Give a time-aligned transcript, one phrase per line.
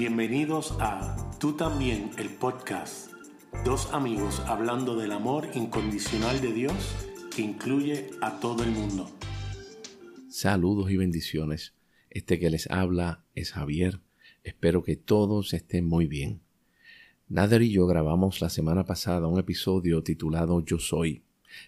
[0.00, 3.12] Bienvenidos a Tú también, el podcast.
[3.66, 6.72] Dos amigos hablando del amor incondicional de Dios
[7.36, 9.10] que incluye a todo el mundo.
[10.30, 11.74] Saludos y bendiciones.
[12.08, 14.00] Este que les habla es Javier.
[14.42, 16.40] Espero que todos estén muy bien.
[17.28, 21.24] Nader y yo grabamos la semana pasada un episodio titulado Yo Soy.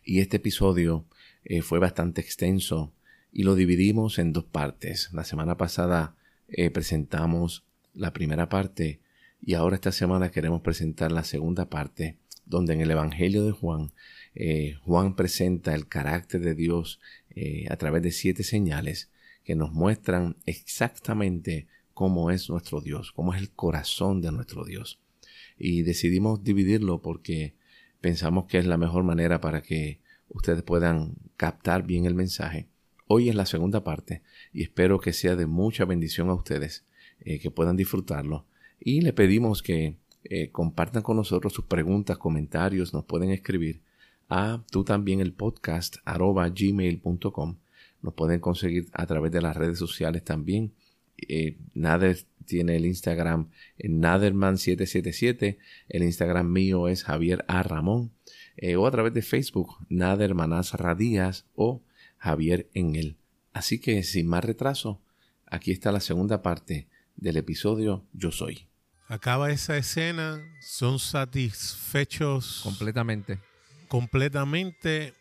[0.06, 1.04] Y este episodio
[1.44, 2.94] eh, fue bastante extenso
[3.30, 5.10] y lo dividimos en dos partes.
[5.12, 6.16] La semana pasada
[6.48, 9.00] eh, presentamos la primera parte
[9.40, 13.92] y ahora esta semana queremos presentar la segunda parte donde en el Evangelio de Juan
[14.34, 17.00] eh, Juan presenta el carácter de Dios
[17.30, 19.10] eh, a través de siete señales
[19.44, 25.00] que nos muestran exactamente cómo es nuestro Dios, cómo es el corazón de nuestro Dios.
[25.58, 27.54] Y decidimos dividirlo porque
[28.00, 32.68] pensamos que es la mejor manera para que ustedes puedan captar bien el mensaje
[33.14, 34.22] Hoy es la segunda parte
[34.54, 36.86] y espero que sea de mucha bendición a ustedes,
[37.24, 38.46] eh, que puedan disfrutarlo.
[38.80, 43.80] Y le pedimos que eh, compartan con nosotros sus preguntas, comentarios, nos pueden escribir
[44.28, 47.58] a tú también el podcast arroba gmail.com.
[48.00, 50.72] Nos pueden conseguir a través de las redes sociales también.
[51.28, 55.58] Eh, Nader tiene el Instagram en Naderman777.
[55.88, 57.62] El Instagram mío es Javier A.
[57.62, 58.10] Ramón.
[58.76, 61.82] o a través de Facebook, Nader Radías o
[62.18, 63.16] Javier en él.
[63.52, 65.00] Así que sin más retraso,
[65.46, 68.68] aquí está la segunda parte del episodio Yo Soy.
[69.08, 73.38] Acaba esa escena, son satisfechos completamente.
[73.88, 75.14] Completamente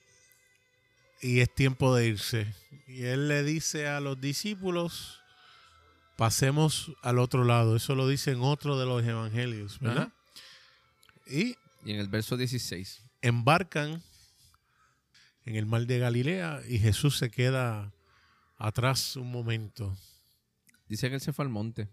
[1.21, 2.53] y es tiempo de irse.
[2.87, 5.19] Y él le dice a los discípulos,
[6.17, 7.75] pasemos al otro lado.
[7.75, 10.11] Eso lo dice en otro de los evangelios, ¿verdad?
[11.27, 11.55] Y,
[11.85, 13.03] y en el verso 16.
[13.21, 14.01] Embarcan
[15.45, 17.93] en el mar de Galilea y Jesús se queda
[18.57, 19.95] atrás un momento.
[20.91, 21.87] Dice que él se fue al monte.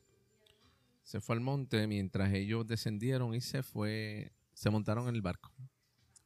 [1.05, 5.53] Se fue al monte mientras ellos descendieron y se fue, se montaron en el barco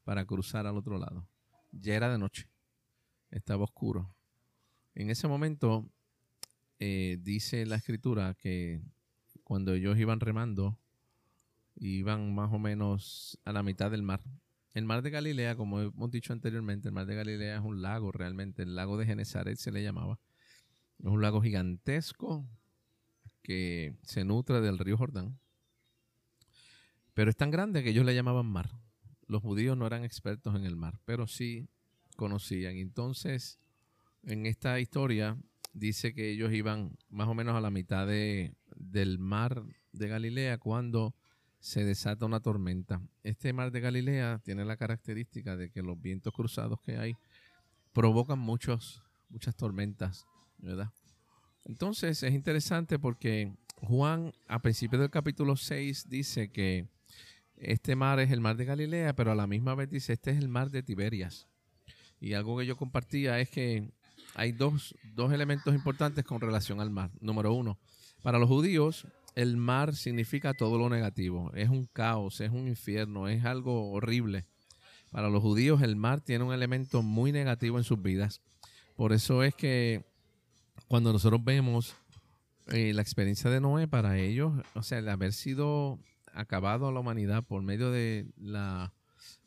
[0.04, 1.28] para cruzar al otro lado.
[1.70, 2.48] Ya era de noche,
[3.30, 4.16] estaba oscuro.
[4.94, 5.86] En ese momento
[6.78, 8.80] eh, dice la escritura que
[9.44, 10.78] cuando ellos iban remando,
[11.74, 14.22] iban más o menos a la mitad del mar.
[14.72, 18.12] El mar de Galilea, como hemos dicho anteriormente, el mar de Galilea es un lago
[18.12, 20.18] realmente, el lago de Genezaret se le llamaba.
[20.98, 22.48] Es un lago gigantesco
[23.42, 25.38] que se nutre del río Jordán.
[27.14, 28.70] Pero es tan grande que ellos le llamaban mar.
[29.26, 31.69] Los judíos no eran expertos en el mar, pero sí
[32.16, 32.76] conocían.
[32.76, 33.58] Entonces,
[34.22, 35.36] en esta historia
[35.72, 40.59] dice que ellos iban más o menos a la mitad de, del mar de Galilea
[40.59, 41.14] cuando
[41.59, 43.00] se desata una tormenta.
[43.22, 47.16] Este mar de Galilea tiene la característica de que los vientos cruzados que hay
[47.92, 50.26] provocan muchos, muchas tormentas,
[50.59, 50.91] ¿verdad?
[51.64, 56.86] Entonces es interesante porque Juan a principios del capítulo 6 dice que
[57.56, 60.38] este mar es el mar de Galilea, pero a la misma vez dice este es
[60.38, 61.48] el mar de Tiberias.
[62.20, 63.92] Y algo que yo compartía es que
[64.34, 67.10] hay dos, dos elementos importantes con relación al mar.
[67.20, 67.78] Número uno,
[68.22, 71.52] para los judíos el mar significa todo lo negativo.
[71.54, 74.46] Es un caos, es un infierno, es algo horrible.
[75.10, 78.40] Para los judíos el mar tiene un elemento muy negativo en sus vidas.
[78.96, 80.04] Por eso es que
[80.92, 81.94] cuando nosotros vemos
[82.66, 85.98] eh, la experiencia de Noé para ellos, o sea, el haber sido
[86.34, 88.92] acabado a la humanidad por medio de la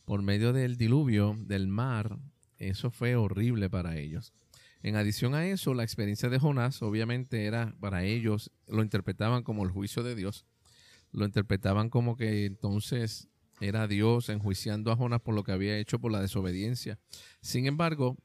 [0.06, 2.18] por medio del diluvio del mar,
[2.58, 4.34] eso fue horrible para ellos.
[4.82, 9.64] En adición a eso, la experiencia de Jonás obviamente era para ellos, lo interpretaban como
[9.66, 10.48] el juicio de Dios.
[11.12, 13.28] Lo interpretaban como que entonces
[13.62, 16.98] era Dios enjuiciando a Jonás por lo que había hecho por la desobediencia.
[17.42, 18.18] Sin embargo,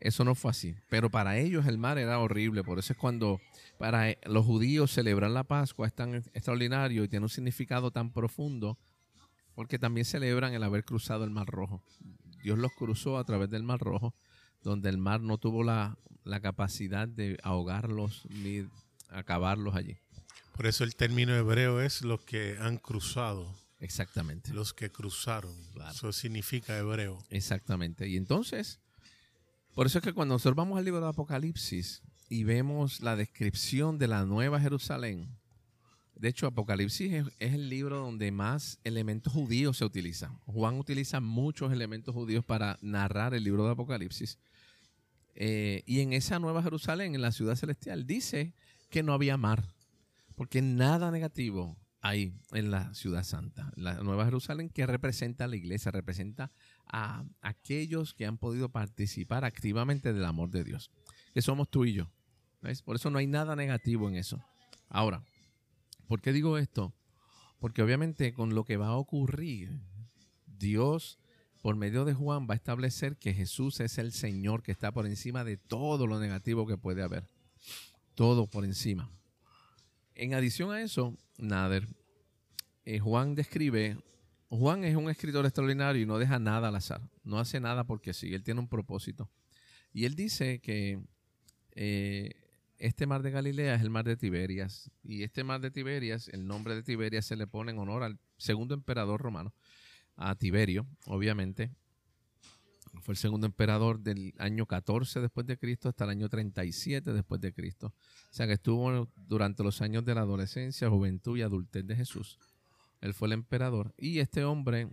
[0.00, 0.74] eso no fue así.
[0.88, 2.64] Pero para ellos el mar era horrible.
[2.64, 3.40] Por eso es cuando
[3.78, 8.78] para los judíos celebrar la Pascua es tan extraordinario y tiene un significado tan profundo
[9.54, 11.82] porque también celebran el haber cruzado el Mar Rojo.
[12.42, 14.14] Dios los cruzó a través del Mar Rojo
[14.62, 15.96] donde el mar no tuvo la,
[16.42, 18.66] capacidad de ahogarlos ni
[19.08, 19.98] acabarlos allí.
[20.54, 23.52] Por eso el término hebreo es los que han cruzado.
[23.80, 24.52] Exactamente.
[24.52, 25.54] Los que cruzaron.
[25.90, 27.18] Eso significa hebreo.
[27.30, 28.08] Exactamente.
[28.08, 28.78] Y entonces,
[29.74, 33.98] por eso es que cuando nosotros vamos al libro de Apocalipsis y vemos la descripción
[33.98, 35.40] de la nueva Jerusalén,
[36.20, 40.36] de hecho, Apocalipsis es, el libro donde más elementos judíos se utilizan.
[40.44, 44.38] Juan utiliza muchos elementos judíos para narrar el libro de Apocalipsis.
[45.34, 48.52] Eh, y en esa Nueva Jerusalén, en la ciudad celestial, dice
[48.90, 49.64] que no había mar,
[50.34, 53.72] porque nada negativo hay en la ciudad santa.
[53.74, 56.52] La Nueva Jerusalén que representa a la iglesia, representa
[56.92, 60.90] a aquellos que han podido participar activamente del amor de Dios,
[61.32, 62.10] que somos tú y yo.
[62.84, 64.42] Por eso no hay nada negativo en eso.
[64.88, 65.22] Ahora,
[66.10, 66.92] ¿Por qué digo esto?
[67.60, 69.80] Porque obviamente con lo que va a ocurrir,
[70.58, 71.20] Dios
[71.62, 75.06] por medio de Juan va a establecer que Jesús es el Señor que está por
[75.06, 77.28] encima de todo lo negativo que puede haber.
[78.16, 79.08] Todo por encima.
[80.16, 81.86] En adición a eso, Nader,
[82.84, 83.96] eh, Juan describe,
[84.50, 88.12] Juan es un escritor extraordinario y no deja nada al azar, no hace nada porque
[88.12, 89.30] sí, él tiene un propósito.
[89.92, 91.00] Y él dice que
[91.72, 92.34] eh,
[92.78, 94.90] este mar de Galilea es el mar de Tiberias.
[95.04, 98.18] Y este mar de Tiberias, el nombre de Tiberias se le pone en honor al
[98.38, 99.54] segundo emperador romano,
[100.16, 101.70] a Tiberio, obviamente.
[103.02, 107.40] Fue el segundo emperador del año 14 después de Cristo hasta el año 37 después
[107.40, 107.94] de Cristo.
[108.32, 112.36] O sea que estuvo durante los años de la adolescencia, juventud y adultez de Jesús.
[113.00, 113.94] Él fue el emperador.
[113.96, 114.88] Y este hombre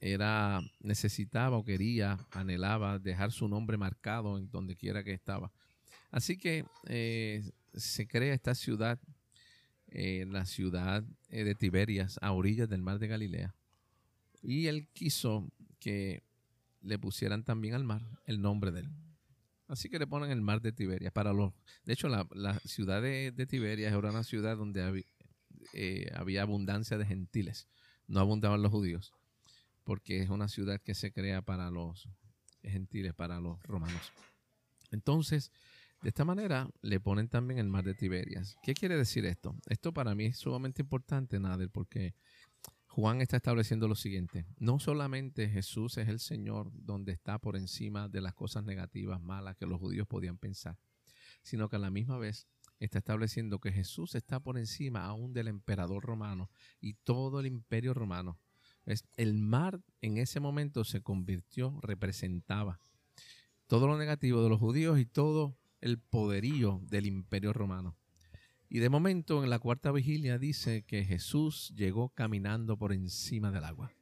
[0.00, 5.52] era, necesitaba o quería, anhelaba dejar su nombre marcado en donde quiera que estaba.
[6.10, 7.42] Así que eh,
[7.72, 9.00] se crea esta ciudad,
[9.88, 13.54] eh, la ciudad eh, de Tiberias, a orillas del mar de Galilea.
[14.42, 16.22] Y él quiso que
[16.82, 18.90] le pusieran también al mar el nombre de él.
[19.66, 21.12] Así que le ponen el mar de Tiberias.
[21.12, 21.52] Para los,
[21.84, 25.04] de hecho, la, ciudad de, Tiberias era una ciudad donde había
[26.40, 27.68] abundancia de gentiles.
[28.06, 29.14] No abundaban los judíos
[29.84, 32.08] porque es una ciudad que se crea para los
[32.62, 34.12] gentiles, para los romanos.
[34.90, 35.52] Entonces,
[36.02, 38.56] de esta manera le ponen también el mar de Tiberias.
[38.62, 39.54] ¿Qué quiere decir esto?
[39.66, 42.14] Esto para mí es sumamente importante, Nader, porque
[42.88, 44.46] Juan está estableciendo lo siguiente.
[44.58, 49.56] No solamente Jesús es el Señor donde está por encima de las cosas negativas, malas
[49.56, 50.78] que los judíos podían pensar,
[51.42, 52.46] sino que a la misma vez
[52.84, 56.50] está estableciendo que Jesús está por encima aún del emperador romano
[56.80, 58.38] y todo el imperio romano
[59.16, 62.78] el mar en ese momento se convirtió, representaba
[63.66, 67.96] todo lo negativo de los judíos y todo el poderío del imperio romano.
[68.68, 73.64] Y de momento en la cuarta vigilia dice que Jesús llegó caminando por encima del
[73.64, 73.92] agua.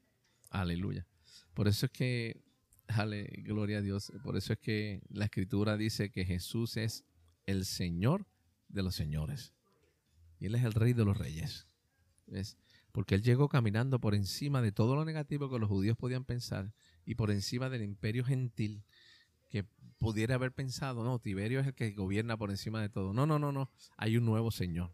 [0.51, 1.07] Aleluya.
[1.55, 2.43] Por eso es que,
[2.89, 7.05] ale, gloria a Dios, por eso es que la escritura dice que Jesús es
[7.47, 8.27] el Señor
[8.73, 9.53] de los señores.
[10.41, 11.69] Y Él es el Rey de los reyes.
[12.27, 12.57] ¿Ves?
[12.93, 16.73] porque él llegó caminando por encima de todo lo negativo que los judíos podían pensar
[17.05, 18.85] y por encima del imperio gentil
[19.49, 19.65] que
[19.99, 23.13] pudiera haber pensado, no, Tiberio es el que gobierna por encima de todo.
[23.13, 24.91] No, no, no, no, hay un nuevo Señor.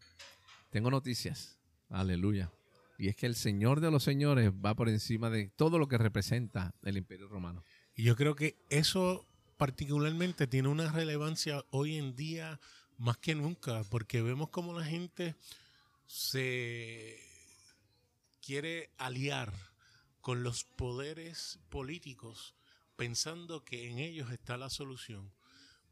[0.71, 1.59] Tengo noticias,
[1.89, 2.51] aleluya.
[2.99, 5.99] Y es que el Señor de los señores va por encima de todo lo que
[5.99, 7.63] representa el imperio romano.
[7.95, 9.25] Y yo creo que eso
[9.57, 12.61] particularmente tiene una relevancia hoy en día
[12.99, 15.35] más que nunca, porque vemos como la gente
[16.07, 17.19] se
[18.45, 19.53] quiere aliar
[20.21, 22.55] con los poderes políticos
[22.97, 25.31] pensando que en ellos está la solución.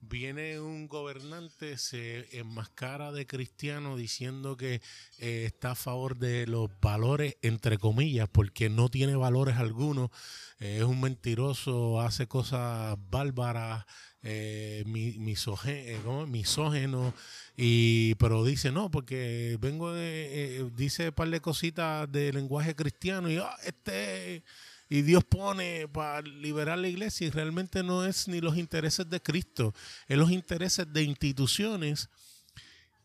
[0.00, 4.82] Viene un gobernante, se enmascara de cristiano diciendo que
[5.18, 10.10] eh, está a favor de los valores, entre comillas, porque no tiene valores algunos,
[10.58, 13.86] eh, es un mentiroso, hace cosas bárbaras,
[14.26, 15.94] eh, eh
[16.26, 17.14] misógeno,
[17.56, 22.75] y, pero dice no, porque vengo, de, eh, dice un par de cositas de lenguaje
[22.75, 24.43] cristiano y ah, este
[24.88, 29.20] y Dios pone para liberar la iglesia y realmente no es ni los intereses de
[29.20, 29.75] Cristo,
[30.06, 32.08] es los intereses de instituciones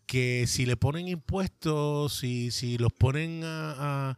[0.06, 4.18] que si le ponen impuestos, si, si los ponen a,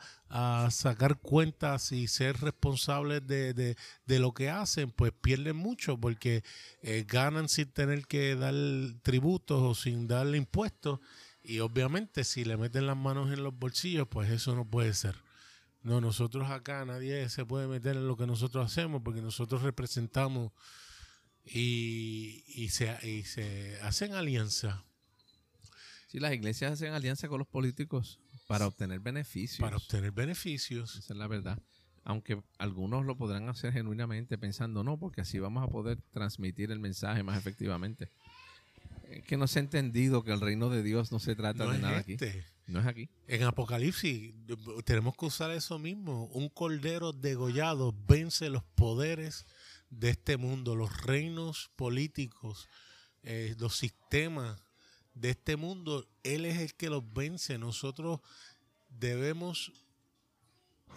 [0.71, 3.75] sacar cuentas y ser responsables de,
[4.07, 6.43] lo que hacen, pues pierden mucho porque
[6.81, 8.55] eh, ganan sin tener que dar
[9.03, 10.99] tributos o sin darle impuestos.
[11.43, 15.15] Y obviamente si le meten las manos en los bolsillos, pues eso no puede ser.
[15.83, 20.51] No, nosotros acá nadie se puede meter en lo que nosotros hacemos porque nosotros representamos
[21.45, 24.77] y, y, se, y se hacen alianzas
[26.13, 29.61] Sí, las iglesias hacen alianza con los políticos para obtener beneficios.
[29.61, 30.95] Para obtener beneficios.
[30.95, 31.57] Esa es la verdad.
[32.03, 36.79] Aunque algunos lo podrán hacer genuinamente pensando, no, porque así vamos a poder transmitir el
[36.79, 38.11] mensaje más efectivamente.
[39.09, 41.79] Es que no se ha entendido que el reino de Dios no se trata de
[41.79, 42.13] nada aquí.
[42.13, 42.45] Este.
[42.67, 43.09] No es aquí.
[43.25, 44.35] En Apocalipsis
[44.85, 46.25] tenemos que usar eso mismo.
[46.25, 49.47] Un cordero degollado vence los poderes
[49.89, 52.69] de este mundo, los reinos políticos,
[53.23, 54.61] eh, los sistemas
[55.13, 57.57] de este mundo, Él es el que los vence.
[57.57, 58.19] Nosotros
[58.89, 59.71] debemos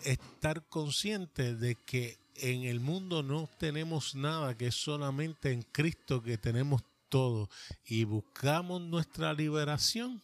[0.04, 6.22] estar conscientes de que en el mundo no tenemos nada, que es solamente en Cristo
[6.22, 7.48] que tenemos todo.
[7.84, 10.22] Y buscamos nuestra liberación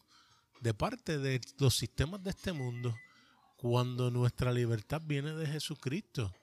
[0.60, 2.94] de parte de los sistemas de este mundo
[3.56, 6.34] cuando nuestra libertad viene de Jesucristo.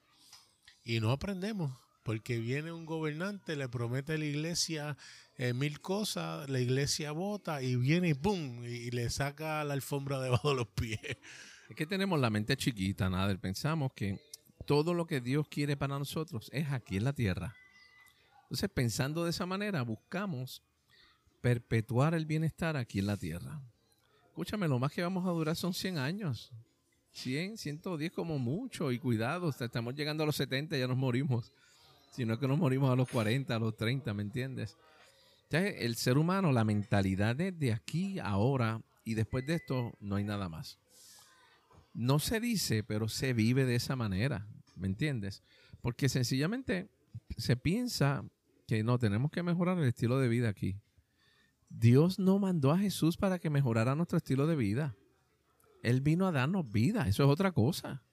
[0.84, 1.72] Y no aprendemos
[2.03, 4.98] porque viene un gobernante, le promete a la iglesia
[5.39, 8.65] eh, mil cosas, la iglesia vota y viene y ¡pum!
[8.65, 11.00] y le saca la alfombra debajo de los pies.
[11.69, 13.34] Es que tenemos la mente chiquita, nada.
[13.38, 14.19] Pensamos que
[14.65, 17.55] todo lo que Dios quiere para nosotros es aquí en la tierra.
[18.43, 20.62] Entonces, pensando de esa manera, buscamos
[21.39, 23.62] perpetuar el bienestar aquí en la tierra.
[24.27, 26.51] Escúchame, lo más que vamos a durar son 100 años.
[27.13, 28.91] 100, 110 como mucho.
[28.91, 31.53] Y cuidado, estamos llegando a los 70 y ya nos morimos.
[32.12, 34.75] Si no es que nos morimos a los 40, a los 30, ¿me entiendes?
[35.51, 40.50] El ser humano, la mentalidad de aquí, ahora y después de esto, no hay nada
[40.50, 40.77] más.
[41.94, 45.41] No se dice, pero se vive de esa manera, ¿me entiendes?
[45.82, 46.89] Porque sencillamente
[47.36, 48.24] se piensa
[48.68, 50.79] que no, tenemos que mejorar el estilo de vida aquí.
[51.70, 54.96] Dios no mandó a Jesús para que mejorara nuestro estilo de vida.
[55.82, 58.03] Él vino a darnos vida, eso es otra cosa.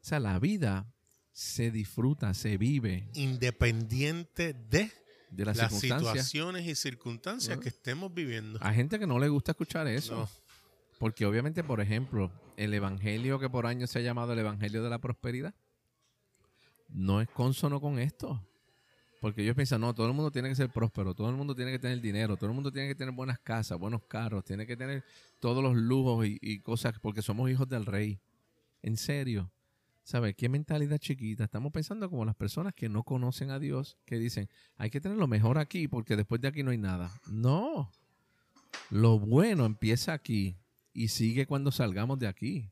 [0.00, 0.92] O sea, la vida
[1.30, 3.08] se disfruta, se vive.
[3.14, 4.90] Independiente de,
[5.36, 8.58] las, situaciones y circunstancias que estemos viviendo.
[8.62, 10.28] Hay gente que no le gusta escuchar eso.
[10.98, 14.90] Porque obviamente, por ejemplo, el evangelio que por años se ha llamado el evangelio de
[14.90, 15.54] la prosperidad,
[16.88, 18.46] no es consono con esto.
[19.20, 21.70] Porque ellos piensan, no, todo el mundo tiene que ser próspero, todo el mundo tiene
[21.70, 24.76] que tener dinero, todo el mundo tiene que tener buenas casas, buenos carros, tiene que
[24.76, 25.04] tener
[25.38, 28.20] todos los lujos y, cosas, porque somos hijos del rey.
[28.82, 29.50] En serio.
[30.02, 30.34] ¿Sabes?
[30.34, 31.44] ¿Qué mentalidad chiquita?
[31.44, 35.18] Estamos pensando como las personas que no conocen a Dios, que dicen, hay que tener
[35.18, 37.12] lo mejor aquí porque después de aquí no hay nada.
[37.26, 37.90] No.
[38.90, 40.56] Lo bueno empieza aquí
[40.92, 42.70] y sigue cuando salgamos de aquí.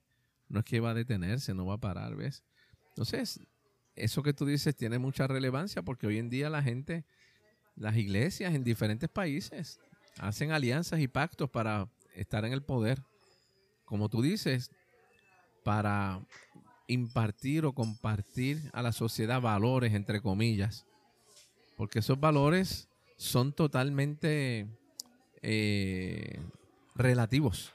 [0.49, 2.43] No es que va a detenerse, no va a parar, ¿ves?
[2.89, 3.41] Entonces,
[3.95, 7.05] eso que tú dices tiene mucha relevancia porque hoy en día la gente,
[7.77, 9.79] las iglesias en diferentes países
[10.19, 13.03] hacen alianzas y pactos para estar en el poder.
[13.85, 14.71] Como tú dices,
[15.65, 16.21] para
[16.89, 20.85] impartir o compartir a la sociedad valores, entre comillas.
[21.77, 24.67] Porque esos valores son totalmente
[25.43, 26.41] eh,
[26.97, 27.73] relativos.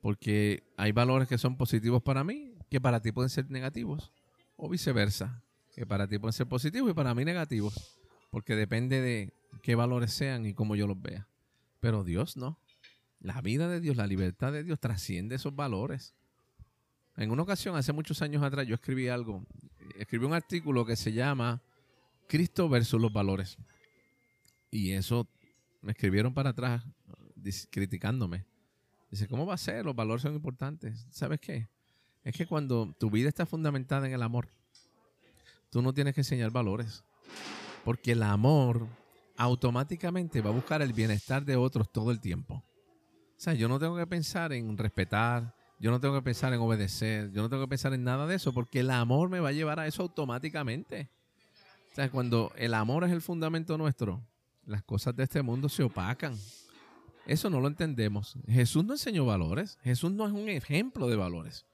[0.00, 4.12] Porque hay valores que son positivos para mí que para ti pueden ser negativos
[4.56, 5.42] o viceversa,
[5.74, 7.98] que para ti pueden ser positivos y para mí negativos,
[8.30, 11.26] porque depende de qué valores sean y cómo yo los vea.
[11.80, 12.58] Pero Dios no.
[13.18, 16.14] La vida de Dios, la libertad de Dios trasciende esos valores.
[17.16, 19.44] En una ocasión, hace muchos años atrás, yo escribí algo,
[19.96, 21.62] escribí un artículo que se llama
[22.28, 23.58] Cristo versus los valores.
[24.70, 25.28] Y eso
[25.82, 26.82] me escribieron para atrás
[27.70, 28.44] criticándome.
[29.10, 29.84] Dice, ¿cómo va a ser?
[29.84, 31.06] Los valores son importantes.
[31.10, 31.68] ¿Sabes qué?
[32.22, 34.48] Es que cuando tu vida está fundamentada en el amor,
[35.70, 37.02] tú no tienes que enseñar valores.
[37.84, 38.86] Porque el amor
[39.36, 42.54] automáticamente va a buscar el bienestar de otros todo el tiempo.
[42.56, 46.60] O sea, yo no tengo que pensar en respetar, yo no tengo que pensar en
[46.60, 49.48] obedecer, yo no tengo que pensar en nada de eso, porque el amor me va
[49.48, 51.08] a llevar a eso automáticamente.
[51.90, 54.22] O sea, cuando el amor es el fundamento nuestro,
[54.66, 56.36] las cosas de este mundo se opacan.
[57.26, 58.36] Eso no lo entendemos.
[58.46, 59.78] Jesús no enseñó valores.
[59.82, 61.64] Jesús no es un ejemplo de valores.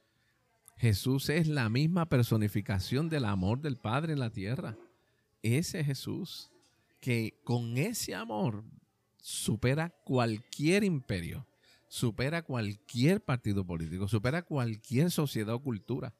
[0.76, 4.76] Jesús es la misma personificación del amor del Padre en la tierra.
[5.42, 6.50] Ese Jesús
[7.00, 8.64] que con ese amor
[9.20, 11.46] supera cualquier imperio,
[11.96, 16.14] supera cualquier partido político, supera cualquier sociedad o cultura.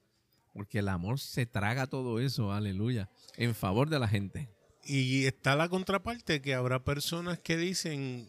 [0.52, 4.48] Porque el amor se traga todo eso, aleluya, en favor de la gente.
[4.84, 8.26] Y está la contraparte que habrá personas que dicen,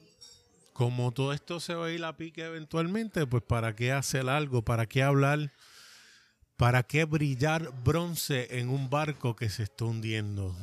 [0.74, 4.64] como todo esto se va a ir a pique eventualmente, pues para qué hacer algo,
[4.64, 5.52] para qué hablar
[6.58, 10.58] ¿Para qué brillar bronce en un barco que se está hundiendo?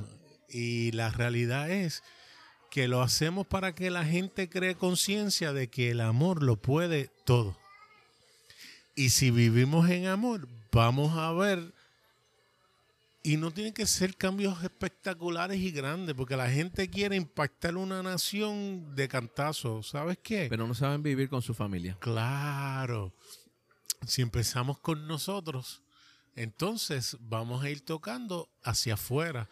[0.49, 2.03] Y la realidad es
[2.75, 7.09] que lo hacemos para que la gente cree conciencia de que el amor lo puede
[7.25, 7.57] todo.
[8.97, 11.73] Y si vivimos en amor, vamos a ver,
[13.23, 18.03] y no tienen que ser cambios espectaculares y grandes, porque la gente quiere impactar una
[18.03, 20.49] nación de cantazo, ¿sabes qué?
[20.51, 21.97] Pero no saben vivir con su familia.
[22.01, 23.15] Claro.
[24.05, 25.81] Si empezamos con nosotros,
[26.35, 29.49] entonces vamos a ir tocando hacia afuera.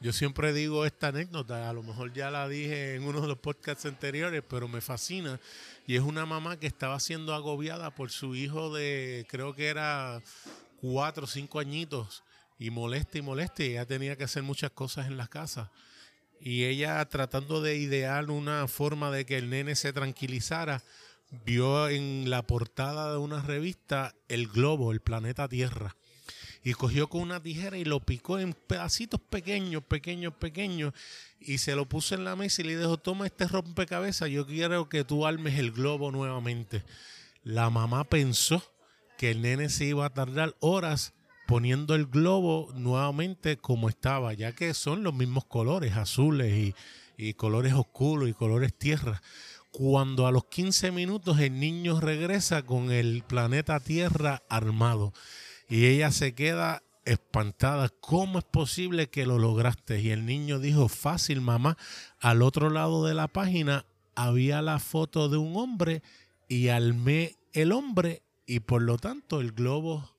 [0.00, 3.38] Yo siempre digo esta anécdota, a lo mejor ya la dije en uno de los
[3.38, 5.40] podcasts anteriores, pero me fascina.
[5.86, 10.22] Y es una mamá que estaba siendo agobiada por su hijo de, creo que era
[10.82, 12.22] cuatro o cinco añitos,
[12.58, 15.72] y molesta y molesta, y ella tenía que hacer muchas cosas en la casa.
[16.38, 20.82] Y ella tratando de idear una forma de que el nene se tranquilizara,
[21.46, 25.96] vio en la portada de una revista el globo, el planeta Tierra.
[26.64, 30.94] Y cogió con una tijera y lo picó en pedacitos pequeños, pequeños, pequeños.
[31.38, 34.88] Y se lo puso en la mesa y le dijo, toma este rompecabezas, yo quiero
[34.88, 36.82] que tú armes el globo nuevamente.
[37.42, 38.62] La mamá pensó
[39.18, 41.12] que el nene se iba a tardar horas
[41.46, 46.74] poniendo el globo nuevamente como estaba, ya que son los mismos colores, azules y,
[47.18, 49.20] y colores oscuros y colores tierra.
[49.70, 55.12] Cuando a los 15 minutos el niño regresa con el planeta Tierra armado
[55.68, 57.88] y ella se queda espantada.
[58.00, 60.00] ¿Cómo es posible que lo lograste?
[60.00, 61.76] Y el niño dijo, fácil, mamá.
[62.20, 66.02] Al otro lado de la página había la foto de un hombre
[66.48, 70.16] y almé el hombre y por lo tanto el globo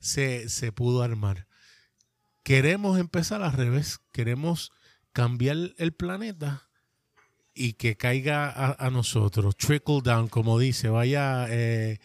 [0.00, 1.46] se, se pudo armar.
[2.42, 4.72] Queremos empezar al revés, queremos
[5.12, 6.68] cambiar el planeta
[7.54, 12.00] y que caiga a, nosotros, trickle down, como dice, vaya eh,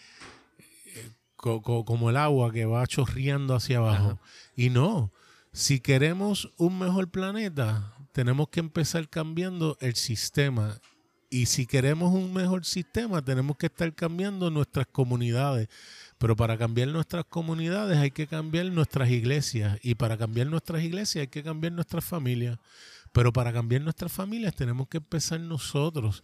[1.38, 4.20] como el agua que va chorreando hacia abajo.
[4.56, 5.12] Y no,
[5.54, 10.80] si queremos un mejor planeta, tenemos que empezar cambiando el sistema.
[11.30, 15.68] Y si queremos un mejor sistema, tenemos que estar cambiando nuestras comunidades.
[16.18, 19.78] Pero para cambiar nuestras comunidades hay que cambiar nuestras iglesias.
[19.84, 22.58] Y para cambiar nuestras iglesias hay que cambiar nuestras familias.
[23.12, 26.24] Pero para cambiar nuestras familias tenemos que empezar nosotros.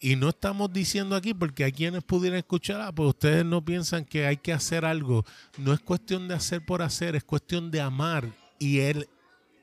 [0.00, 4.06] Y no estamos diciendo aquí porque hay quienes pudieran escuchar, ah, pues ustedes no piensan
[4.06, 5.26] que hay que hacer algo.
[5.58, 8.34] No es cuestión de hacer por hacer, es cuestión de amar.
[8.58, 9.08] Y el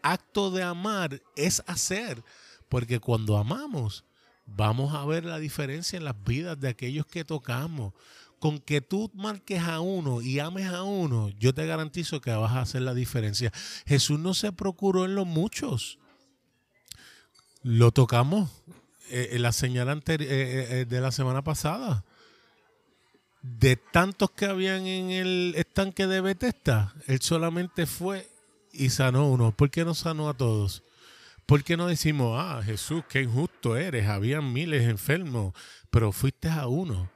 [0.03, 2.23] acto de amar es hacer.
[2.69, 4.05] Porque cuando amamos,
[4.45, 7.93] vamos a ver la diferencia en las vidas de aquellos que tocamos.
[8.37, 12.51] Con que tú marques a uno y ames a uno, yo te garantizo que vas
[12.51, 13.51] a hacer la diferencia.
[13.87, 15.97] Jesús no se procuró en los muchos
[17.63, 18.49] lo tocamos
[19.09, 22.03] eh, en la señal eh, eh, de la semana pasada.
[23.41, 28.29] De tantos que habían en el estanque de Bethesda, él solamente fue
[28.73, 29.51] y sanó uno.
[29.51, 30.83] ¿Por qué no sanó a todos?
[31.45, 34.07] ¿Por qué no decimos, ah, Jesús, qué injusto eres?
[34.07, 35.53] Habían miles enfermos,
[35.89, 37.09] pero fuiste a uno.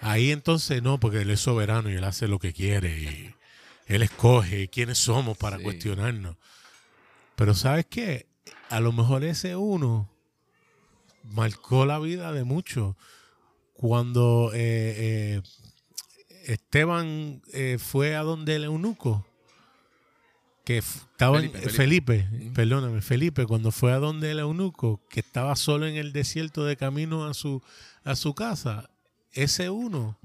[0.00, 3.34] Ahí entonces no, porque Él es soberano y Él hace lo que quiere y
[3.86, 6.36] Él escoge quiénes somos para cuestionarnos.
[7.36, 8.28] Pero ¿sabes qué?
[8.68, 10.08] a lo mejor ese uno
[11.28, 12.96] marcó la vida de muchos.
[13.74, 15.42] Cuando eh, eh,
[16.46, 19.24] Esteban eh, fue a donde el eunuco,
[20.64, 25.86] que estaba Felipe, Felipe, perdóname, Felipe, cuando fue a donde el eunuco, que estaba solo
[25.86, 27.62] en el desierto de camino a su,
[28.04, 28.90] a su casa,
[29.32, 30.18] ese uno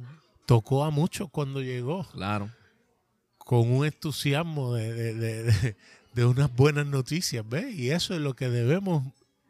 [0.45, 2.05] tocó a muchos cuando llegó.
[2.11, 2.51] Claro.
[3.37, 5.13] Con un entusiasmo de,
[6.13, 7.75] de unas buenas noticias, ¿ves?
[7.75, 9.03] Y eso es lo que debemos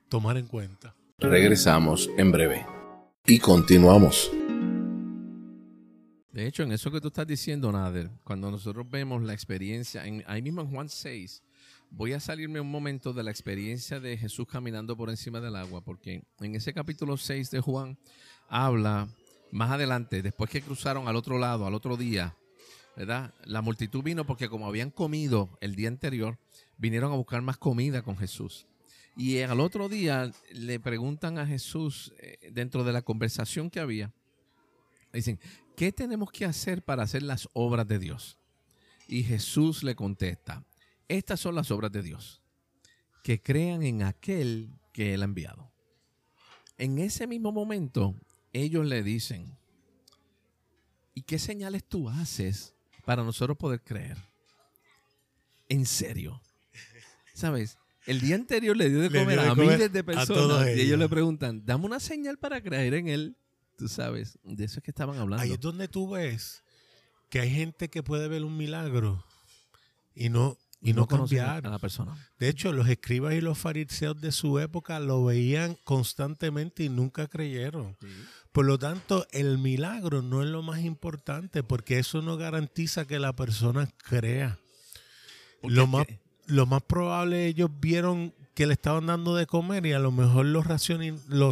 [0.09, 0.95] tomar en cuenta.
[1.23, 2.65] Regresamos en breve
[3.25, 4.29] y continuamos.
[6.33, 10.25] De hecho, en eso que tú estás diciendo, Nader, cuando nosotros vemos la experiencia, en,
[10.27, 11.41] ahí mismo en Juan 6,
[11.91, 15.79] voy a salirme un momento de la experiencia de Jesús caminando por encima del agua,
[15.79, 17.97] porque en ese capítulo 6 de Juan
[18.49, 19.07] habla
[19.49, 22.35] más adelante, después que cruzaron al otro lado, al otro día,
[22.97, 23.33] ¿verdad?
[23.45, 26.37] La multitud vino porque como habían comido el día anterior,
[26.77, 28.67] vinieron a buscar más comida con Jesús.
[29.15, 34.11] Y al otro día le preguntan a Jesús, eh, dentro de la conversación que había,
[35.11, 35.39] dicen,
[35.75, 38.39] ¿qué tenemos que hacer para hacer las obras de Dios?
[39.07, 40.65] Y Jesús le contesta,
[41.07, 42.41] estas son las obras de Dios,
[43.23, 45.71] que crean en aquel que Él ha enviado.
[46.77, 48.15] En ese mismo momento,
[48.51, 49.55] ellos le dicen,
[51.13, 52.73] ¿y qué señales tú haces
[53.05, 54.17] para nosotros poder creer?
[55.69, 56.41] En serio.
[57.33, 57.77] ¿Sabes?
[58.05, 61.65] El día anterior le dio de comer a miles de personas y ellos le preguntan,
[61.65, 63.37] dame una señal para creer en él.
[63.77, 65.43] Tú sabes, de eso es que estaban hablando.
[65.43, 66.63] Ahí es donde tú ves
[67.29, 69.25] que hay gente que puede ver un milagro
[70.13, 72.15] y no, y no, cambiar a la persona.
[72.37, 77.27] De hecho, los escribas y los fariseos de su época lo veían constantemente y nunca
[77.27, 77.97] creyeron.
[78.51, 83.17] Por lo tanto, el milagro no es lo más importante porque eso no garantiza que
[83.17, 84.59] la persona crea.
[85.63, 86.05] Lo más,
[86.47, 90.45] lo más probable ellos vieron que le estaban dando de comer y a lo mejor
[90.45, 90.61] lo,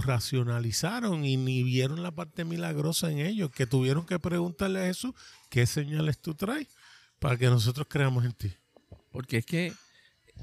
[0.01, 5.13] racionalizaron y ni vieron la parte milagrosa en ellos, que tuvieron que preguntarle a Jesús,
[5.49, 6.67] ¿qué señales tú traes
[7.19, 8.53] para que nosotros creamos en ti?
[9.11, 9.73] Porque es que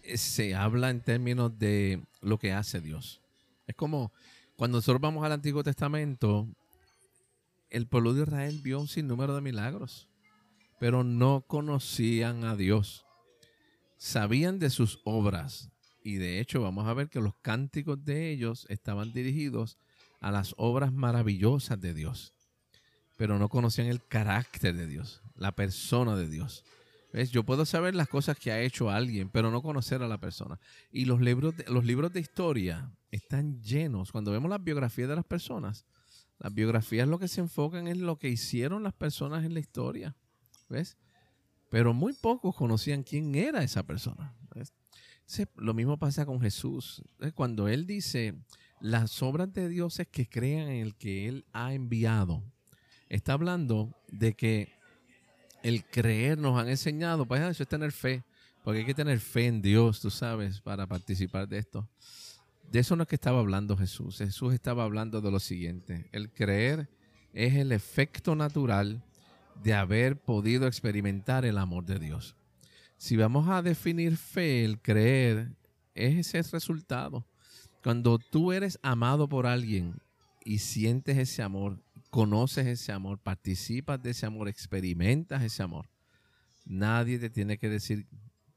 [0.03, 3.21] eh, se habla en términos de lo que hace Dios.
[3.69, 4.13] Es como
[4.57, 6.49] cuando nosotros vamos al Antiguo Testamento,
[7.71, 10.09] el pueblo de Israel vio un sinnúmero de milagros,
[10.81, 13.05] pero no conocían a Dios
[13.99, 15.71] sabían de sus obras.
[16.03, 19.77] Y de hecho vamos a ver que los cánticos de ellos estaban dirigidos
[20.21, 22.33] a las obras maravillosas de Dios.
[23.17, 26.65] Pero no conocían el carácter de Dios, la persona de Dios.
[27.13, 27.31] ¿Ves?
[27.31, 30.61] Yo puedo saber las cosas que ha hecho alguien, pero no conocer a la persona.
[30.93, 34.13] Y los libros de, los libros de historia están llenos.
[34.13, 35.87] Cuando vemos las biografías de las personas,
[36.39, 40.17] las biografías lo que se enfocan en lo que hicieron las personas en la historia.
[40.69, 40.99] ¿Ves?
[41.69, 44.35] Pero muy pocos conocían quién era esa persona.
[45.57, 47.03] lo mismo pasa con Jesús.
[47.35, 48.35] Cuando Él dice,
[48.81, 52.43] las obras de Dios es que crean en el que Él ha enviado,
[53.09, 54.73] está hablando de que
[55.63, 58.25] el creer nos han enseñado, pues eso es tener fe,
[58.63, 61.89] porque hay que tener fe en Dios, tú sabes, para participar de esto.
[62.71, 64.19] De eso no es que estaba hablando Jesús.
[64.19, 66.09] Jesús estaba hablando de lo siguiente.
[66.13, 66.91] El creer
[67.33, 69.03] es el efecto natural
[69.63, 72.37] de haber podido experimentar el amor de Dios.
[72.97, 75.57] Si vamos a definir fe, el creer
[75.95, 77.27] es ese resultado.
[77.83, 80.01] Cuando tú eres amado por alguien
[80.45, 85.89] y sientes ese amor, conoces ese amor, participas de ese amor, experimentas ese amor,
[86.65, 88.07] nadie te tiene que decir,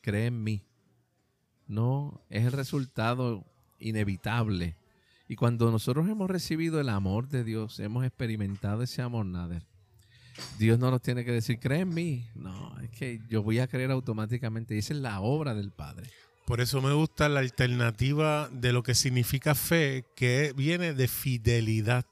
[0.02, 0.66] cree en mí.
[1.68, 3.46] No, es el resultado
[3.80, 4.76] inevitable.
[5.28, 9.66] Y cuando nosotros hemos recibido el amor de Dios, hemos experimentado ese amor, Nader,
[10.58, 12.26] Dios no nos tiene que decir, cree en mí.
[12.36, 14.78] No, es que yo voy a creer automáticamente.
[14.78, 16.10] Esa es la obra del Padre.
[16.46, 22.06] Por eso me gusta la alternativa de lo que significa fe, que viene de fidelidad.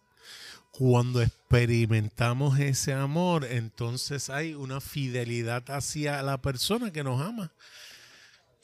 [0.71, 7.51] Cuando experimentamos ese amor, entonces hay una fidelidad hacia la persona que nos ama.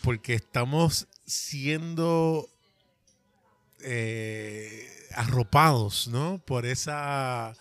[0.02, 2.48] Porque estamos siendo
[3.82, 6.42] eh, arropados, ¿no?
[6.46, 7.54] Por esa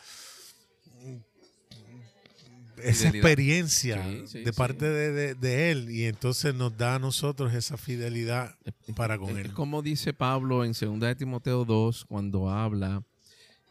[2.85, 8.57] esa experiencia de parte de, Él y entonces nos da a nosotros esa fidelidad
[8.95, 9.53] para con Él.
[9.53, 13.03] Como dice Pablo en 2 de Timoteo 2 cuando habla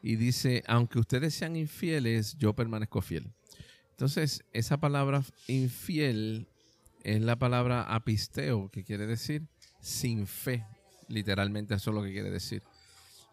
[0.02, 3.32] y dice, aunque ustedes sean infieles, yo permanezco fiel.
[3.91, 6.47] Entonces, esa palabra infiel
[7.04, 9.43] es la palabra apisteo, que quiere decir
[9.80, 10.65] sin fe.
[11.08, 12.63] Literalmente eso es lo que quiere decir.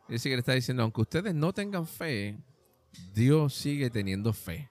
[0.04, 2.38] Es decir, que le está diciendo, aunque ustedes no tengan fe,
[3.14, 4.69] Dios sigue teniendo fe.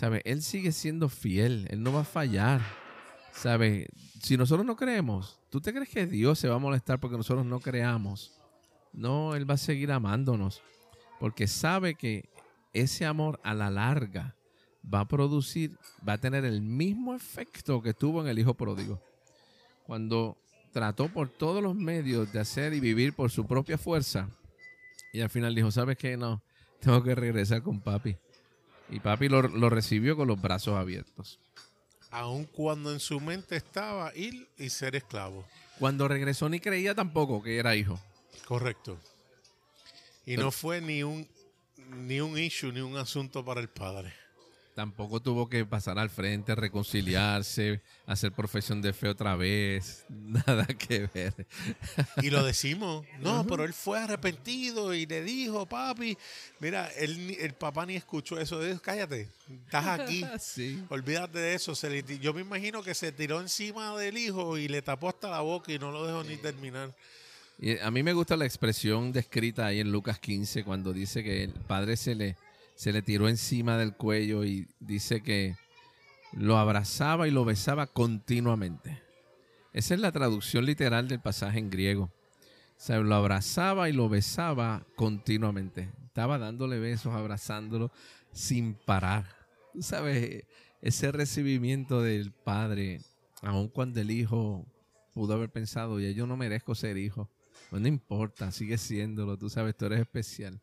[0.00, 0.22] ¿Sabe?
[0.24, 2.62] Él sigue siendo fiel, Él no va a fallar.
[3.32, 3.90] ¿Sabe?
[4.22, 7.44] Si nosotros no creemos, ¿tú te crees que Dios se va a molestar porque nosotros
[7.44, 8.32] no creamos?
[8.94, 10.62] No, Él va a seguir amándonos,
[11.18, 12.30] porque sabe que
[12.72, 14.34] ese amor a la larga
[14.82, 15.76] va a producir,
[16.08, 19.02] va a tener el mismo efecto que tuvo en el Hijo Pródigo.
[19.86, 20.38] Cuando
[20.72, 24.30] trató por todos los medios de hacer y vivir por su propia fuerza,
[25.12, 26.16] y al final dijo, ¿sabes qué?
[26.16, 26.42] No,
[26.80, 28.16] tengo que regresar con papi.
[28.90, 31.38] Y papi lo, recibió con los brazos abiertos.
[32.10, 35.46] Aun cuando en su mente estaba ir y ser esclavo.
[35.78, 38.00] Cuando regresó ni creía tampoco que era hijo.
[38.46, 38.98] Correcto.
[40.26, 41.26] Y no fue ni un,
[41.88, 44.12] ni un issue, ni un asunto para el padre.
[44.80, 50.06] Tampoco tuvo que pasar al frente, reconciliarse, hacer profesión de fe otra vez.
[50.08, 51.46] Nada que ver.
[52.22, 53.04] Y lo decimos.
[53.18, 56.16] No, pero él fue arrepentido y le dijo, papi,
[56.60, 58.58] mira, él, el papá ni escuchó eso.
[58.64, 59.28] Dijo, cállate,
[59.66, 60.24] estás aquí.
[60.88, 61.74] Olvídate de eso.
[62.18, 65.70] yo me imagino que se tiró encima del hijo y le tapó hasta la boca
[65.70, 66.94] y no lo dejó ni terminar.
[67.58, 71.44] Y a mí me gusta la expresión descrita ahí en Lucas 15 cuando dice que
[71.44, 72.36] el padre se le
[72.80, 75.54] se le tiró encima del cuello y dice que
[76.32, 79.02] lo abrazaba y lo besaba continuamente.
[79.74, 82.04] Esa es la traducción literal del pasaje en griego.
[82.04, 82.10] O
[82.78, 85.92] sea, lo abrazaba y lo besaba continuamente.
[86.06, 87.92] Estaba dándole besos, abrazándolo
[88.32, 89.26] sin parar.
[89.78, 90.44] Sabes,
[90.80, 93.02] ese recibimiento del padre,
[93.42, 94.64] aun cuando el hijo
[95.12, 97.28] pudo haber pensado, ya yo no merezco ser hijo.
[97.72, 100.62] No importa, sigue siéndolo, tú sabes, tú eres especial.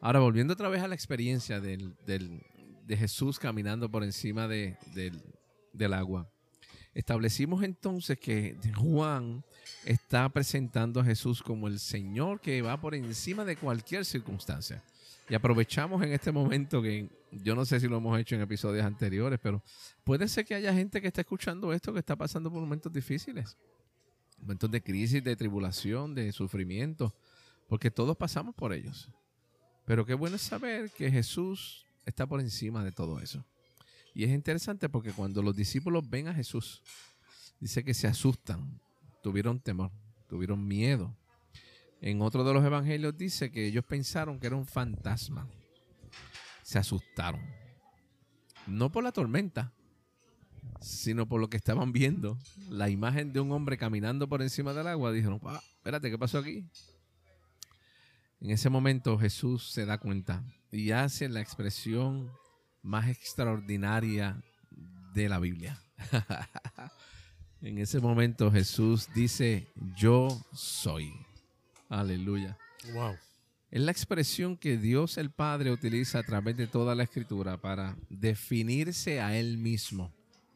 [0.00, 4.76] Ahora, volviendo otra vez a la experiencia del, de Jesús caminando por encima de,
[5.72, 6.30] del agua.
[6.94, 9.44] Establecimos entonces que Juan
[9.84, 14.82] está presentando a Jesús como el Señor que va por encima de cualquier circunstancia.
[15.28, 18.86] Y aprovechamos en este momento que yo no sé si lo hemos hecho en episodios
[18.86, 19.62] anteriores, pero
[20.04, 23.56] puede ser que haya gente que está escuchando esto que está pasando por momentos difíciles,
[24.38, 27.14] momentos de crisis, de tribulación, de sufrimiento,
[27.66, 29.10] porque todos pasamos por ellos.
[29.86, 33.44] Pero qué bueno saber que Jesús está por encima de todo eso.
[34.14, 36.82] Y es interesante porque cuando los discípulos ven a Jesús,
[37.60, 38.80] dice que se asustan,
[39.22, 39.92] tuvieron temor,
[40.28, 41.16] tuvieron miedo.
[42.00, 45.48] En otro de los evangelios dice que ellos pensaron que era un fantasma.
[46.62, 47.40] Se asustaron.
[48.66, 49.72] No por la tormenta,
[50.80, 52.38] sino por lo que estaban viendo.
[52.70, 55.12] La imagen de un hombre caminando por encima del agua.
[55.12, 56.64] Dijeron, ah, espérate, ¿qué pasó aquí?
[58.40, 62.30] En ese momento Jesús se da cuenta y hace la expresión
[62.82, 64.42] más extraordinaria
[65.14, 65.80] de la Biblia.
[67.62, 71.12] en ese momento Jesús dice, yo soy.
[71.88, 72.58] Aleluya.
[72.92, 73.16] Wow.
[73.70, 77.96] Es la expresión que Dios el Padre utiliza a través de toda la escritura para
[78.08, 80.12] definirse a Él mismo.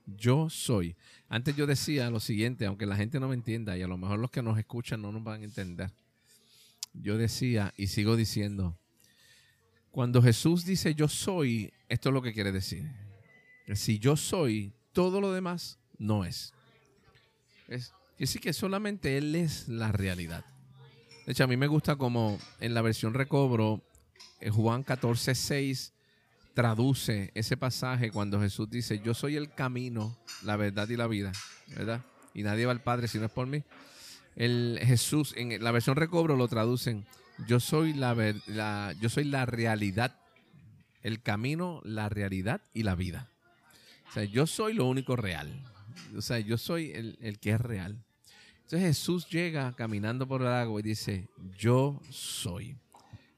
[0.06, 0.96] Yo soy.
[1.28, 4.18] Antes yo decía lo siguiente, aunque la gente no me entienda y a lo mejor
[4.18, 5.90] los que nos escuchan no nos van a entender.
[6.92, 8.78] Yo decía y sigo diciendo,
[9.90, 12.90] cuando Jesús dice yo soy, esto es lo que quiere decir.
[13.74, 16.52] Si yo soy, todo lo demás no es.
[17.68, 20.44] Es decir que solamente Él es la realidad.
[21.26, 23.82] De hecho, a mí me gusta como en la versión recobro,
[24.40, 25.92] eh, Juan 14, 6
[26.54, 31.32] traduce ese pasaje cuando Jesús dice, yo soy el camino, la verdad y la vida,
[31.68, 32.04] ¿verdad?
[32.34, 33.62] Y nadie va al Padre si no es por mí.
[34.36, 37.06] El Jesús, en la versión recobro lo traducen,
[37.46, 40.16] yo soy la, yo soy la realidad,
[41.02, 43.28] el camino, la realidad y la vida.
[44.08, 45.48] O sea, yo soy lo único real.
[46.16, 48.02] O sea, yo soy el, el que es real.
[48.62, 52.76] Entonces Jesús llega caminando por el agua y dice, yo soy.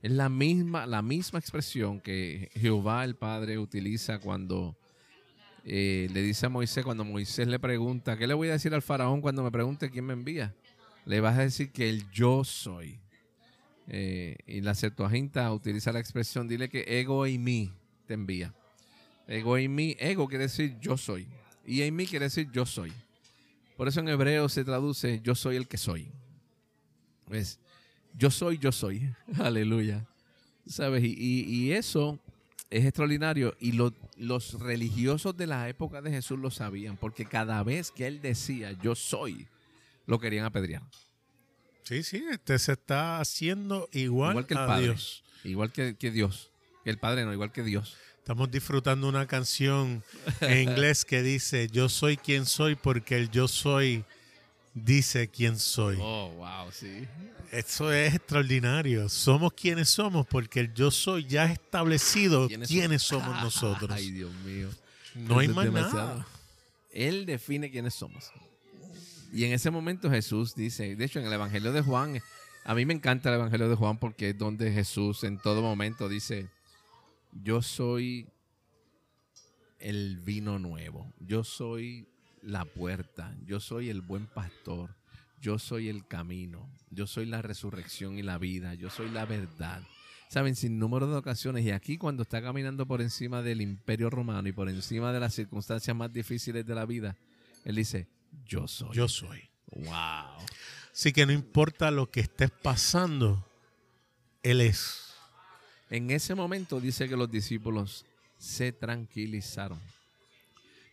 [0.03, 4.77] Es la misma, la misma expresión que Jehová el Padre utiliza cuando
[5.65, 8.83] eh, le dice a Moisés, cuando Moisés le pregunta, ¿qué le voy a decir al
[8.83, 10.55] faraón cuando me pregunte quién me envía?
[11.05, 12.99] Le vas a decir que el yo soy.
[13.88, 17.73] Eh, y la Septuaginta utiliza la expresión, dile que ego y mí
[18.07, 18.55] te envía.
[19.27, 21.27] Ego y mí, ego quiere decir yo soy.
[21.67, 22.93] Y en mí quiere decir yo soy.
[23.77, 26.11] Por eso en hebreo se traduce yo soy el que soy.
[27.29, 27.59] ¿Ves?
[28.15, 29.12] Yo soy, yo soy.
[29.38, 30.07] Aleluya.
[30.67, 31.03] ¿Sabes?
[31.05, 32.21] Y, eso
[32.71, 33.57] es extraordinario.
[33.59, 38.21] Y los religiosos de la época de Jesús lo sabían, porque cada vez que él
[38.21, 39.49] decía yo soy,
[40.07, 40.83] lo querían apedrear.
[41.85, 45.25] Sí, sí, este se está haciendo igual, que el Padre, Dios.
[45.45, 46.51] Igual que, que Dios.
[46.85, 47.97] Que el Padre no, igual que Dios.
[48.19, 50.05] Estamos disfrutando una canción
[50.41, 54.05] en inglés que dice, yo soy quien soy porque el yo soy
[54.75, 55.99] dice quién soy.
[56.01, 57.07] Oh, wow, sí.
[57.51, 59.09] Eso es extraordinario.
[59.09, 63.91] Somos quienes somos porque el yo soy ya ha establecido quiénes, somos nosotros.
[63.91, 64.69] Ay, Dios mío.
[65.15, 66.27] No hay más nada.
[66.93, 68.33] Él define quiénes somos.
[69.33, 72.21] Y en ese momento Jesús dice, de hecho en el Evangelio de Juan,
[72.64, 76.07] a mí me encanta el Evangelio de Juan porque es donde Jesús en todo momento
[76.07, 76.49] dice,
[77.33, 78.29] yo soy
[79.79, 82.07] el vino nuevo, yo soy
[82.42, 84.95] la puerta, yo soy el buen pastor,
[85.40, 89.83] yo soy el camino, yo soy la resurrección y la vida, yo soy la verdad.
[90.29, 94.47] Saben, sin número de ocasiones, y aquí cuando está caminando por encima del imperio romano
[94.49, 97.16] y por encima de las circunstancias más difíciles de la vida,
[97.64, 98.09] él dice,
[98.47, 98.95] yo soy.
[98.95, 99.49] Yo soy.
[99.71, 100.47] Wow.
[100.93, 103.47] Así que no importa lo que estés pasando,
[104.43, 105.15] Él es.
[105.91, 108.07] En ese momento dice que los discípulos
[108.39, 109.79] se tranquilizaron.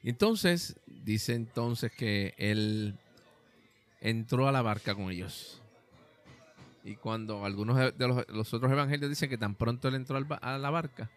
[0.03, 2.97] Entonces, dice entonces que él
[4.01, 5.61] entró a la barca con ellos.
[6.83, 10.69] Y cuando algunos de los, otros evangelios dicen que tan pronto él entró a la
[10.69, 11.09] barca,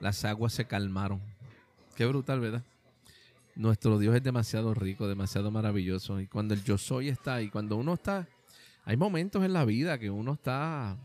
[0.00, 1.20] las aguas se calmaron.
[1.96, 2.62] Qué brutal, ¿verdad?
[3.58, 6.20] Nuestro Dios es demasiado rico, demasiado maravilloso.
[6.20, 8.28] Y cuando el yo soy está ahí, cuando uno está,
[8.84, 10.96] hay momentos en la vida que uno está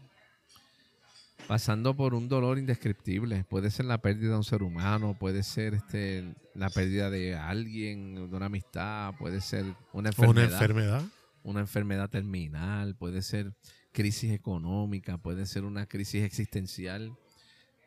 [1.48, 3.44] pasando por un dolor indescriptible.
[3.44, 8.30] Puede ser la pérdida de un ser humano, puede ser este, la pérdida de alguien,
[8.30, 10.48] de una amistad, puede ser una enfermedad.
[10.48, 11.04] Una enfermedad.
[11.42, 13.52] Una enfermedad terminal, puede ser
[13.92, 17.18] crisis económica, puede ser una crisis existencial.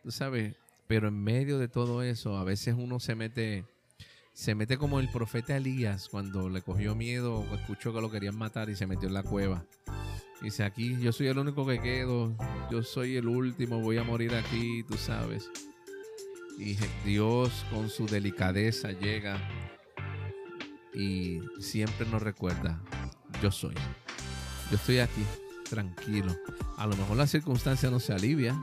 [0.03, 0.57] Tú sabes,
[0.89, 3.65] pero en medio de todo eso, a veces uno se mete,
[4.37, 8.69] se mete como el profeta Elías cuando le cogió miedo, escuchó que lo querían matar
[8.69, 9.65] y se metió en la cueva.
[10.43, 12.37] Dice, aquí yo soy el único que quedo,
[12.71, 15.49] yo soy el último, voy a morir aquí, tú sabes.
[16.59, 19.41] Y Dios con su delicadeza llega
[20.95, 22.83] y siempre nos recuerda,
[23.43, 23.75] yo soy.
[24.71, 25.25] Yo estoy aquí,
[25.71, 26.37] tranquilo.
[26.77, 28.55] A lo mejor la circunstancia no se alivia,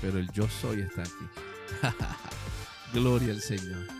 [0.00, 1.26] pero el yo soy está aquí.
[2.94, 3.99] Gloria al Señor.